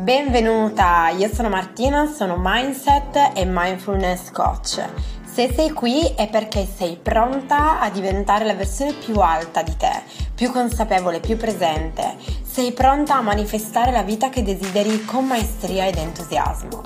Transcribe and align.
Benvenuta, 0.00 1.08
io 1.08 1.28
sono 1.34 1.48
Martina, 1.48 2.06
sono 2.06 2.36
Mindset 2.38 3.32
e 3.34 3.44
Mindfulness 3.44 4.30
Coach. 4.30 4.80
Se 5.24 5.52
sei 5.52 5.72
qui 5.72 6.14
è 6.14 6.28
perché 6.28 6.68
sei 6.72 6.96
pronta 7.02 7.80
a 7.80 7.90
diventare 7.90 8.44
la 8.44 8.54
versione 8.54 8.92
più 8.92 9.16
alta 9.16 9.64
di 9.64 9.76
te, 9.76 9.90
più 10.36 10.52
consapevole, 10.52 11.18
più 11.18 11.36
presente. 11.36 12.14
Sei 12.48 12.70
pronta 12.70 13.16
a 13.16 13.22
manifestare 13.22 13.90
la 13.90 14.04
vita 14.04 14.28
che 14.28 14.44
desideri 14.44 15.04
con 15.04 15.26
maestria 15.26 15.88
ed 15.88 15.96
entusiasmo. 15.96 16.80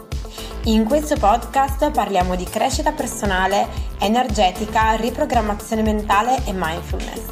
In 0.65 0.87
questo 0.87 1.17
podcast 1.17 1.91
parliamo 1.91 2.35
di 2.35 2.45
crescita 2.45 2.93
personale, 2.93 3.69
energetica, 3.99 4.95
riprogrammazione 4.95 5.83
mentale 5.83 6.37
e 6.47 6.53
mindfulness. 6.55 7.25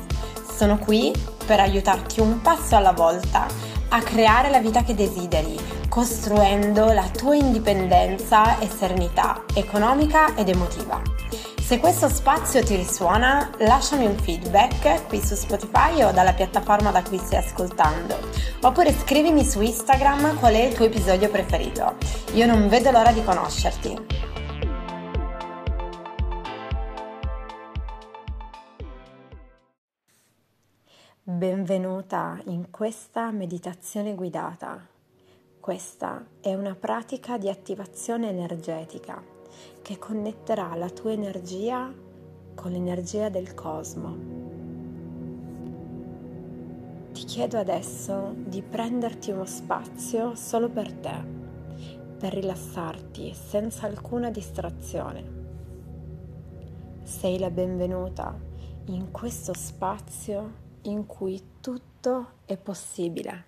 Sono 0.54 0.76
qui 0.76 1.10
per 1.46 1.58
aiutarti 1.58 2.20
un 2.20 2.42
passo 2.42 2.76
alla 2.76 2.92
volta 2.92 3.69
a 3.90 4.00
creare 4.02 4.50
la 4.50 4.60
vita 4.60 4.82
che 4.82 4.94
desideri, 4.94 5.58
costruendo 5.88 6.92
la 6.92 7.08
tua 7.08 7.34
indipendenza 7.34 8.58
e 8.58 8.68
serenità 8.68 9.42
economica 9.54 10.36
ed 10.36 10.48
emotiva. 10.48 11.02
Se 11.60 11.78
questo 11.78 12.08
spazio 12.08 12.64
ti 12.64 12.76
risuona, 12.76 13.50
lasciami 13.58 14.06
un 14.06 14.16
feedback 14.16 15.06
qui 15.06 15.24
su 15.24 15.34
Spotify 15.34 16.02
o 16.02 16.12
dalla 16.12 16.32
piattaforma 16.32 16.90
da 16.90 17.02
cui 17.02 17.18
stai 17.18 17.44
ascoltando, 17.44 18.16
oppure 18.62 18.92
scrivimi 18.92 19.44
su 19.44 19.60
Instagram 19.60 20.38
qual 20.38 20.54
è 20.54 20.64
il 20.64 20.74
tuo 20.74 20.86
episodio 20.86 21.28
preferito. 21.28 21.94
Io 22.32 22.46
non 22.46 22.68
vedo 22.68 22.90
l'ora 22.90 23.12
di 23.12 23.22
conoscerti. 23.22 24.29
Benvenuta 31.40 32.38
in 32.48 32.70
questa 32.70 33.30
meditazione 33.30 34.14
guidata. 34.14 34.86
Questa 35.58 36.22
è 36.38 36.52
una 36.52 36.74
pratica 36.74 37.38
di 37.38 37.48
attivazione 37.48 38.28
energetica 38.28 39.24
che 39.80 39.96
connetterà 39.96 40.74
la 40.74 40.90
tua 40.90 41.12
energia 41.12 41.90
con 42.54 42.72
l'energia 42.72 43.30
del 43.30 43.54
cosmo. 43.54 44.18
Ti 47.12 47.24
chiedo 47.24 47.56
adesso 47.56 48.34
di 48.36 48.60
prenderti 48.60 49.30
uno 49.30 49.46
spazio 49.46 50.34
solo 50.34 50.68
per 50.68 50.92
te, 50.92 51.24
per 52.18 52.34
rilassarti 52.34 53.32
senza 53.32 53.86
alcuna 53.86 54.28
distrazione. 54.28 55.24
Sei 57.02 57.38
la 57.38 57.48
benvenuta 57.48 58.38
in 58.88 59.10
questo 59.10 59.54
spazio 59.54 60.68
in 60.82 61.06
cui 61.06 61.42
tutto 61.60 62.26
è 62.46 62.56
possibile, 62.56 63.44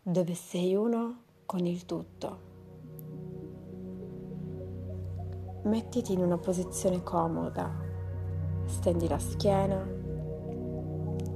dove 0.00 0.34
sei 0.34 0.74
uno 0.74 1.22
con 1.44 1.66
il 1.66 1.84
tutto. 1.86 2.52
Mettiti 5.64 6.12
in 6.12 6.20
una 6.20 6.38
posizione 6.38 7.02
comoda, 7.02 7.74
stendi 8.66 9.08
la 9.08 9.18
schiena, 9.18 9.80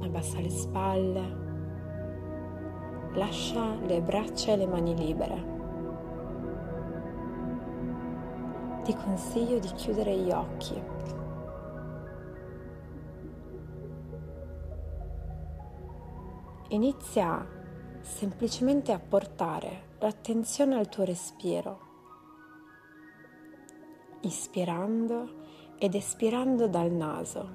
abbassa 0.01 0.39
le 0.39 0.51
spalle, 0.51 1.37
lascia 3.15 3.75
le 3.81 4.01
braccia 4.01 4.53
e 4.53 4.57
le 4.57 4.67
mani 4.67 4.97
libere. 4.97 5.57
Ti 8.85 8.95
consiglio 8.95 9.59
di 9.59 9.69
chiudere 9.73 10.17
gli 10.17 10.31
occhi 10.31 10.81
Inizia 16.71 17.49
semplicemente 18.03 18.93
a 18.93 18.99
portare 18.99 19.95
l'attenzione 20.01 20.77
al 20.77 20.91
tuo 20.91 21.03
respiro, 21.03 21.79
ispirando 24.21 25.47
ed 25.79 25.95
espirando 25.95 26.69
dal 26.69 26.91
naso. 26.91 27.51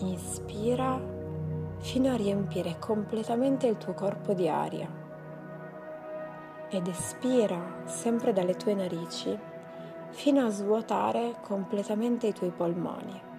Inspira 0.00 1.00
fino 1.78 2.12
a 2.12 2.16
riempire 2.16 2.78
completamente 2.78 3.66
il 3.66 3.78
tuo 3.78 3.94
corpo 3.94 4.34
di 4.34 4.50
aria 4.50 4.90
ed 6.68 6.86
espira 6.88 7.84
sempre 7.86 8.34
dalle 8.34 8.56
tue 8.56 8.74
narici 8.74 9.38
fino 10.10 10.44
a 10.44 10.50
svuotare 10.50 11.36
completamente 11.40 12.26
i 12.26 12.34
tuoi 12.34 12.50
polmoni. 12.50 13.31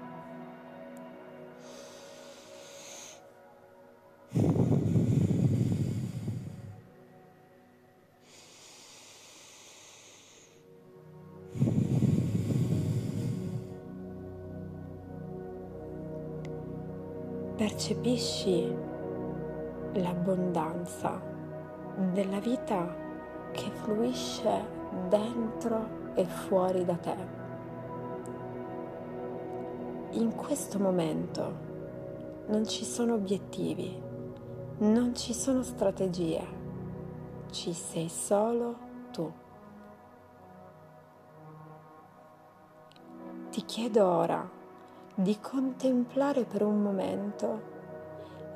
Percepisci 17.56 18.76
l'abbondanza 19.94 21.22
della 22.12 22.40
vita 22.40 22.96
che 23.52 23.70
fluisce 23.70 24.66
dentro 25.08 26.12
e 26.16 26.26
fuori 26.26 26.84
da 26.84 26.96
te. 26.96 27.16
In 30.12 30.36
questo 30.36 30.80
momento 30.80 31.72
non 32.48 32.68
ci 32.68 32.84
sono 32.84 33.14
obiettivi, 33.14 34.02
non 34.80 35.16
ci 35.16 35.34
sono 35.34 35.62
strategie, 35.62 36.46
ci 37.52 37.74
sei 37.74 38.10
solo 38.10 38.78
tu. 39.12 39.32
Ti 43.50 43.66
chiedo 43.66 44.06
ora 44.08 44.62
di 45.16 45.40
contemplare 45.40 46.44
per 46.44 46.64
un 46.64 46.82
momento 46.82 47.72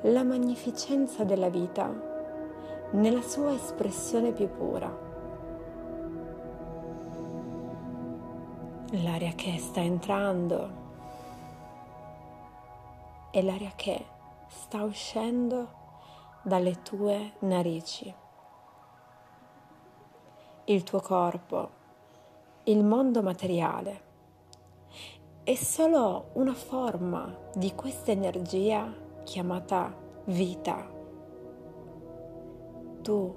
la 0.02 0.24
magnificenza 0.24 1.22
della 1.22 1.48
vita 1.48 1.88
nella 2.92 3.22
sua 3.22 3.52
espressione 3.52 4.32
più 4.32 4.50
pura. 4.50 5.06
L'aria 8.90 9.32
che 9.36 9.58
sta 9.58 9.80
entrando 9.80 10.86
e 13.30 13.42
l'aria 13.42 13.72
che 13.76 14.04
sta 14.48 14.82
uscendo 14.82 15.76
dalle 16.42 16.82
tue 16.82 17.34
narici. 17.40 18.12
Il 20.64 20.82
tuo 20.82 21.00
corpo, 21.00 21.70
il 22.64 22.82
mondo 22.82 23.22
materiale 23.22 24.06
è 25.48 25.54
solo 25.54 26.28
una 26.34 26.52
forma 26.52 27.34
di 27.54 27.74
questa 27.74 28.10
energia 28.10 28.94
chiamata 29.24 29.96
vita. 30.26 30.86
Tu 33.00 33.34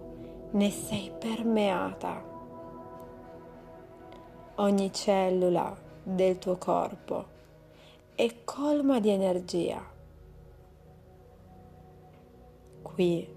ne 0.52 0.70
sei 0.72 1.10
permeata. 1.18 2.22
Ogni 4.56 4.92
cellula 4.92 5.74
del 6.04 6.38
tuo 6.38 6.58
corpo 6.58 7.26
è 8.14 8.44
colma 8.44 9.00
di 9.00 9.10
energia. 9.10 9.82
Qui 12.82 13.36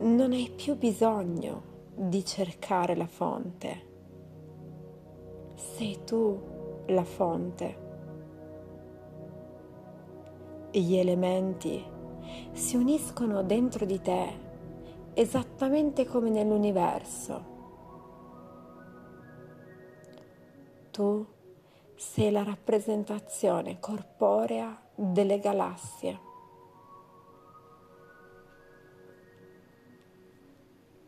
non 0.00 0.32
hai 0.32 0.52
più 0.54 0.76
bisogno 0.76 1.62
di 1.94 2.22
cercare 2.26 2.94
la 2.94 3.06
fonte. 3.06 3.88
Sei 5.54 5.98
tu 6.04 6.51
la 6.86 7.04
fonte. 7.04 7.90
Gli 10.70 10.96
elementi 10.96 11.84
si 12.52 12.76
uniscono 12.76 13.42
dentro 13.42 13.84
di 13.84 14.00
te 14.00 14.50
esattamente 15.14 16.06
come 16.06 16.30
nell'universo. 16.30 17.50
Tu 20.90 21.26
sei 21.94 22.30
la 22.30 22.42
rappresentazione 22.42 23.78
corporea 23.78 24.80
delle 24.94 25.38
galassie. 25.38 26.20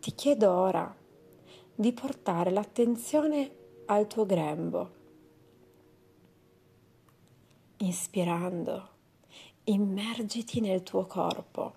Ti 0.01 0.15
chiedo 0.15 0.53
ora 0.53 0.95
di 1.75 1.93
portare 1.93 2.51
l'attenzione 2.51 3.57
al 3.87 4.07
tuo 4.07 4.25
grembo 4.27 5.03
Inspirando, 7.85 8.89
immergiti 9.65 10.61
nel 10.61 10.83
tuo 10.83 11.05
corpo 11.05 11.75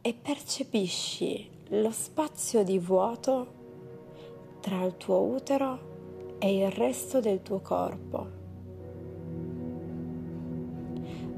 e 0.00 0.12
percepisci 0.12 1.48
lo 1.68 1.92
spazio 1.92 2.64
di 2.64 2.80
vuoto 2.80 4.58
tra 4.58 4.82
il 4.82 4.96
tuo 4.96 5.20
utero 5.20 6.36
e 6.40 6.64
il 6.64 6.70
resto 6.72 7.20
del 7.20 7.42
tuo 7.42 7.60
corpo. 7.60 8.26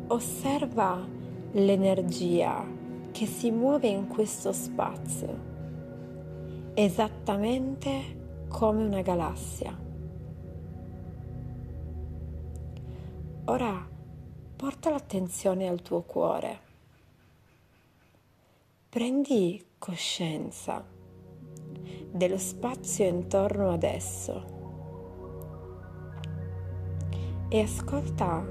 Osserva 0.07 1.07
l'energia 1.51 2.67
che 3.11 3.27
si 3.27 3.51
muove 3.51 3.89
in 3.89 4.09
questo 4.09 4.53
spazio, 4.53 5.39
esattamente 6.73 8.47
come 8.49 8.85
una 8.85 9.03
galassia. 9.03 9.91
Ora 13.53 13.87
porta 14.57 14.89
l'attenzione 14.89 15.69
al 15.69 15.83
tuo 15.83 16.01
cuore. 16.01 16.61
Prendi 18.89 19.63
coscienza 19.77 20.83
dello 22.11 22.39
spazio 22.39 23.05
intorno 23.05 23.71
ad 23.71 23.83
esso 23.83 24.45
e 27.51 27.61
ascolta 27.61 28.43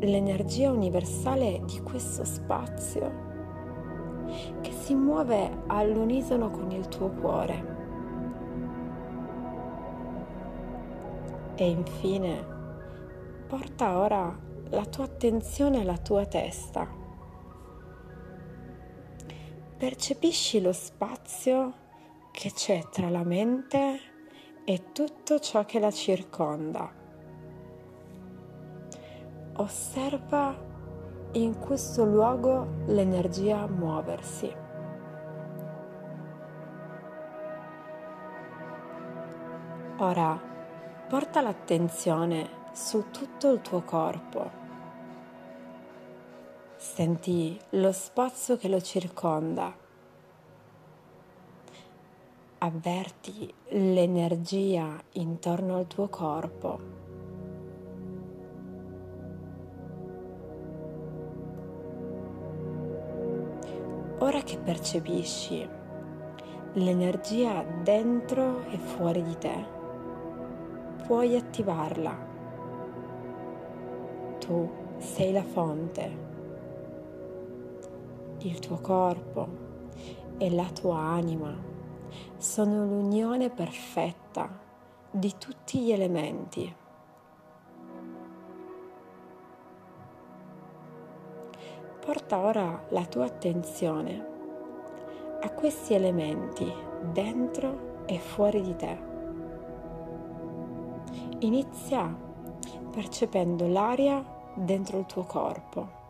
l'energia 0.00 0.70
universale 0.70 1.60
di 1.66 1.82
questo 1.82 2.24
spazio 2.24 3.12
che 4.62 4.72
si 4.72 4.94
muove 4.94 5.64
all'unisono 5.66 6.50
con 6.50 6.70
il 6.70 6.88
tuo 6.88 7.10
cuore. 7.10 7.76
E 11.54 11.68
infine 11.68 12.51
porta 13.52 13.98
ora 13.98 14.34
la 14.70 14.84
tua 14.86 15.04
attenzione 15.04 15.82
alla 15.82 15.98
tua 15.98 16.24
testa. 16.24 16.88
Percepisci 19.76 20.62
lo 20.62 20.72
spazio 20.72 21.74
che 22.30 22.50
c'è 22.50 22.88
tra 22.90 23.10
la 23.10 23.24
mente 23.24 24.00
e 24.64 24.92
tutto 24.92 25.38
ciò 25.38 25.66
che 25.66 25.78
la 25.80 25.90
circonda. 25.90 26.90
Osserva 29.56 30.56
in 31.32 31.58
questo 31.58 32.06
luogo 32.06 32.84
l'energia 32.86 33.66
muoversi. 33.66 34.50
Ora 39.98 40.40
porta 41.06 41.42
l'attenzione 41.42 42.60
su 42.72 43.04
tutto 43.10 43.52
il 43.52 43.60
tuo 43.60 43.82
corpo. 43.82 44.50
Senti 46.76 47.58
lo 47.70 47.92
spazio 47.92 48.56
che 48.56 48.68
lo 48.68 48.80
circonda 48.80 49.80
avverti 52.64 53.52
l'energia 53.70 54.96
intorno 55.14 55.76
al 55.76 55.88
tuo 55.88 56.08
corpo. 56.08 57.00
Ora 64.18 64.40
che 64.42 64.58
percepisci 64.58 65.68
l'energia 66.74 67.64
dentro 67.82 68.64
e 68.70 68.78
fuori 68.78 69.24
di 69.24 69.36
te, 69.38 69.66
puoi 71.04 71.36
attivarla. 71.36 72.31
Tu 74.44 74.68
sei 74.98 75.30
la 75.30 75.44
fonte, 75.44 76.18
il 78.38 78.58
tuo 78.58 78.80
corpo 78.80 79.48
e 80.36 80.50
la 80.50 80.68
tua 80.72 80.98
anima 80.98 81.56
sono 82.38 82.84
l'unione 82.84 83.50
perfetta 83.50 84.50
di 85.12 85.32
tutti 85.38 85.78
gli 85.78 85.92
elementi. 85.92 86.74
Porta 92.04 92.38
ora 92.40 92.84
la 92.88 93.04
tua 93.06 93.26
attenzione 93.26 94.26
a 95.40 95.50
questi 95.52 95.94
elementi 95.94 96.70
dentro 97.12 98.02
e 98.06 98.18
fuori 98.18 98.60
di 98.60 98.74
te. 98.74 98.98
Inizia 101.38 102.30
percependo 102.92 103.66
l'aria 103.66 104.22
dentro 104.54 104.98
il 104.98 105.06
tuo 105.06 105.24
corpo. 105.24 106.00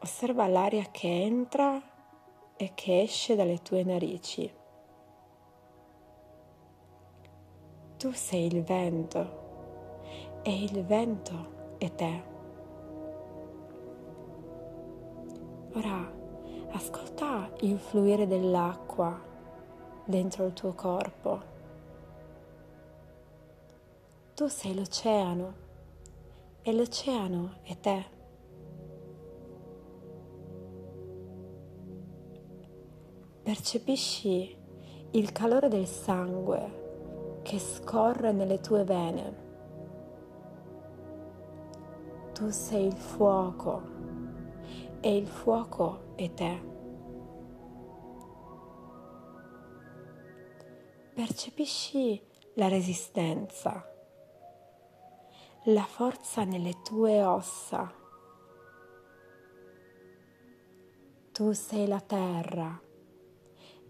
Osserva 0.00 0.46
l'aria 0.48 0.84
che 0.90 1.08
entra 1.08 1.80
e 2.56 2.72
che 2.74 3.02
esce 3.02 3.36
dalle 3.36 3.62
tue 3.62 3.84
narici. 3.84 4.52
Tu 7.96 8.12
sei 8.12 8.46
il 8.46 8.62
vento 8.62 9.38
e 10.42 10.64
il 10.64 10.84
vento 10.84 11.74
è 11.78 11.94
te. 11.94 12.22
Ora 15.74 16.10
ascolta 16.72 17.50
il 17.60 17.78
fluire 17.78 18.26
dell'acqua 18.26 19.18
dentro 20.04 20.46
il 20.46 20.52
tuo 20.52 20.72
corpo. 20.72 21.59
Tu 24.40 24.48
sei 24.48 24.74
l'oceano 24.74 25.52
e 26.62 26.72
l'oceano 26.72 27.58
è 27.62 27.78
te. 27.78 28.06
Percepisci 33.42 34.56
il 35.10 35.32
calore 35.32 35.68
del 35.68 35.86
sangue 35.86 37.40
che 37.42 37.58
scorre 37.58 38.32
nelle 38.32 38.60
tue 38.60 38.82
vene. 38.82 39.36
Tu 42.32 42.48
sei 42.48 42.86
il 42.86 42.96
fuoco 42.96 43.82
e 45.00 45.16
il 45.18 45.26
fuoco 45.26 46.14
è 46.14 46.32
te. 46.32 46.62
Percepisci 51.12 52.26
la 52.54 52.68
resistenza, 52.68 53.89
la 55.64 55.84
forza 55.84 56.44
nelle 56.44 56.80
tue 56.82 57.22
ossa. 57.22 57.92
Tu 61.32 61.52
sei 61.52 61.86
la 61.86 62.00
terra 62.00 62.80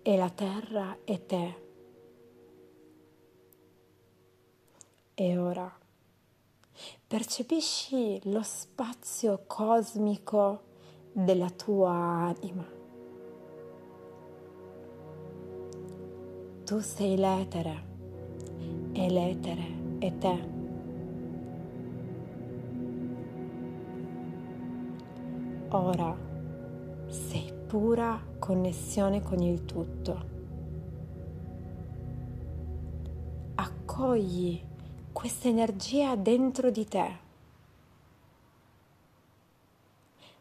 e 0.02 0.16
la 0.16 0.30
terra 0.30 0.98
è 1.04 1.24
te. 1.26 1.68
E 5.14 5.38
ora 5.38 5.72
percepisci 7.06 8.20
lo 8.30 8.42
spazio 8.42 9.44
cosmico 9.46 10.62
della 11.12 11.50
tua 11.50 11.92
anima. 11.92 12.66
Tu 16.64 16.80
sei 16.80 17.16
l'etere 17.16 17.88
e 18.92 19.10
l'etere 19.10 19.98
è 19.98 20.18
te. 20.18 20.59
Ora 25.72 26.16
sei 27.06 27.52
pura 27.68 28.20
connessione 28.40 29.22
con 29.22 29.38
il 29.38 29.64
tutto. 29.64 30.26
Accogli 33.54 34.60
questa 35.12 35.46
energia 35.46 36.16
dentro 36.16 36.72
di 36.72 36.84
te. 36.86 37.18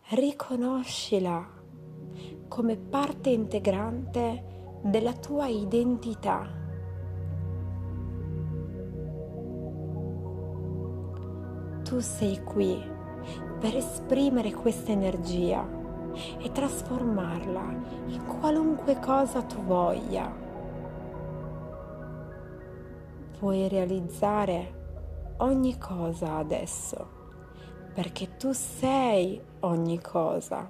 Riconoscila 0.08 1.48
come 2.48 2.76
parte 2.76 3.30
integrante 3.30 4.80
della 4.82 5.14
tua 5.14 5.46
identità. 5.46 6.50
Tu 11.84 12.00
sei 12.00 12.42
qui 12.44 12.98
per 13.60 13.76
esprimere 13.76 14.54
questa 14.54 14.92
energia 14.92 15.68
e 16.40 16.52
trasformarla 16.52 17.64
in 18.08 18.26
qualunque 18.40 19.00
cosa 19.00 19.42
tu 19.42 19.62
voglia. 19.64 20.32
Puoi 23.38 23.68
realizzare 23.68 25.34
ogni 25.38 25.78
cosa 25.78 26.36
adesso, 26.36 27.08
perché 27.94 28.38
tu 28.38 28.52
sei 28.52 29.42
ogni 29.62 30.02
cosa. 30.02 30.70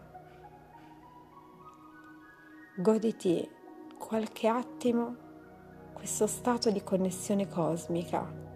Goditi 2.77 3.49
qualche 3.97 4.47
attimo 4.47 5.27
questo 5.93 6.27
stato 6.27 6.71
di 6.71 6.81
connessione 6.81 7.49
cosmica 7.49 8.48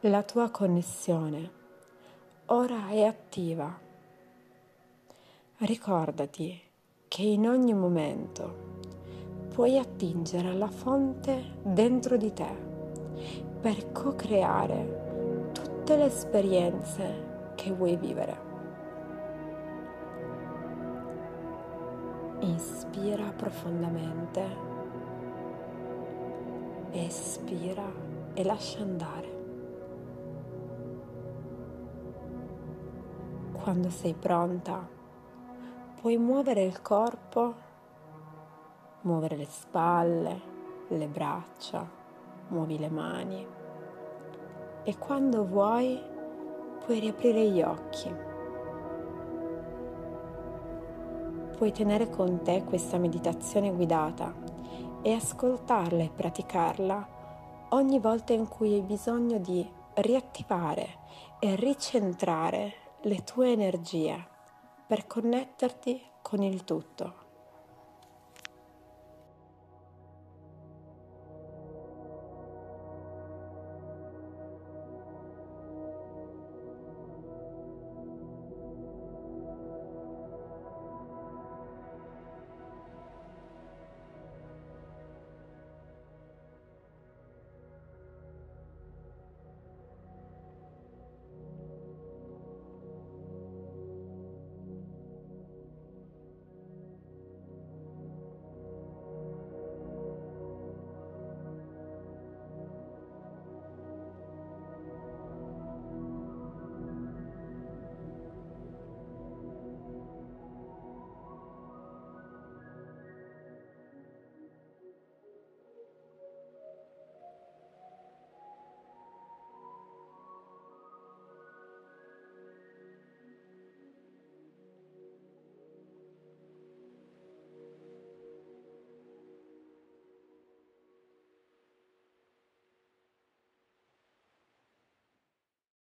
La 0.00 0.22
tua 0.22 0.50
connessione 0.50 1.50
ora 2.46 2.88
è 2.90 3.04
attiva. 3.04 3.80
Ricordati 5.56 6.60
che 7.08 7.22
in 7.22 7.48
ogni 7.48 7.72
momento 7.72 8.74
puoi 9.54 9.78
attingere 9.78 10.48
alla 10.48 10.68
fonte 10.68 11.42
dentro 11.62 12.18
di 12.18 12.30
te 12.30 12.54
per 13.58 13.90
co-creare 13.92 15.48
tutte 15.54 15.96
le 15.96 16.04
esperienze 16.04 17.54
che 17.54 17.72
vuoi 17.72 17.96
vivere. 17.96 18.38
Inspira 22.40 23.32
profondamente, 23.34 24.46
espira 26.92 27.90
e 28.34 28.44
lascia 28.44 28.80
andare. 28.82 29.35
Quando 33.66 33.90
sei 33.90 34.14
pronta, 34.14 34.88
puoi 36.00 36.16
muovere 36.18 36.62
il 36.62 36.80
corpo 36.82 37.54
muovere 39.00 39.34
le 39.34 39.46
spalle, 39.46 40.40
le 40.86 41.08
braccia, 41.08 41.84
muovi 42.46 42.78
le 42.78 42.88
mani 42.88 43.44
e 44.84 44.98
quando 44.98 45.44
vuoi 45.44 46.00
puoi 46.84 47.00
riaprire 47.00 47.50
gli 47.50 47.60
occhi. 47.60 48.14
Puoi 51.56 51.72
tenere 51.72 52.08
con 52.08 52.42
te 52.42 52.62
questa 52.62 52.98
meditazione 52.98 53.72
guidata 53.72 54.32
e 55.02 55.12
ascoltarla 55.12 56.04
e 56.04 56.10
praticarla 56.14 57.08
ogni 57.70 57.98
volta 57.98 58.32
in 58.32 58.46
cui 58.46 58.74
hai 58.74 58.82
bisogno 58.82 59.38
di 59.38 59.68
riattivare 59.94 60.86
e 61.40 61.56
ricentrare 61.56 62.84
le 63.02 63.24
tue 63.24 63.52
energie 63.52 64.26
per 64.86 65.06
connetterti 65.06 66.00
con 66.22 66.42
il 66.42 66.64
tutto. 66.64 67.25